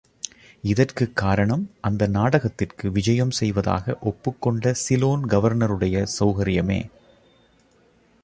இதற்குக் 0.61 1.15
காரணம், 1.15 1.71
அந்த 1.81 2.07
நாடகத்திற்கு 2.07 2.91
விஜயம் 2.91 3.31
செய்வதாக 3.31 3.97
ஒப்புக்கொண்ட 4.01 4.73
சிலோன் 4.73 5.23
கவர்னருடைய 5.23 6.07
சௌகர்யமே. 6.19 6.89